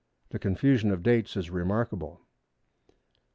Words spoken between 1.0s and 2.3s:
dates is remarkable.